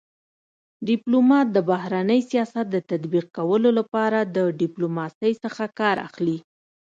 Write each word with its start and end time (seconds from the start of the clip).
ډيپلومات 0.89 1.47
دبهرني 1.55 2.19
سیاست 2.29 2.65
د 2.71 2.77
تطبيق 2.89 3.25
کولو 3.37 3.69
لپاره 3.79 4.19
د 4.35 4.37
ډيپلوماسی 4.61 5.33
څخه 5.43 5.63
کار 5.79 5.95
اخلي. 6.07 6.37